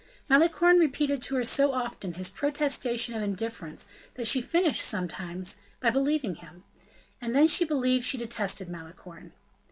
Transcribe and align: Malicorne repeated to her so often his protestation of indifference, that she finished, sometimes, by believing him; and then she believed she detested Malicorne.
Malicorne 0.31 0.79
repeated 0.79 1.21
to 1.21 1.35
her 1.35 1.43
so 1.43 1.73
often 1.73 2.13
his 2.15 2.27
protestation 2.27 3.13
of 3.13 3.21
indifference, 3.21 3.85
that 4.15 4.25
she 4.25 4.41
finished, 4.41 4.81
sometimes, 4.83 5.57
by 5.79 5.91
believing 5.91 6.33
him; 6.33 6.63
and 7.21 7.35
then 7.35 7.45
she 7.47 7.65
believed 7.65 8.03
she 8.03 8.17
detested 8.17 8.67
Malicorne. 8.67 9.31